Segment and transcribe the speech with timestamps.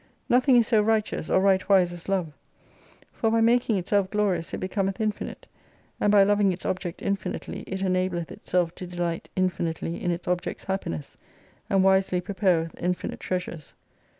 [0.35, 2.33] —Nothing is so righteous, or right wise as Love
[3.13, 5.45] For by making itself glorious it becometh infinite:
[5.99, 10.63] and by lovmg its object infinitely it enableth itself to delight mfmitely m its object's
[10.63, 11.17] happiness:
[11.69, 13.75] and wisely prepareth mfmite treasures.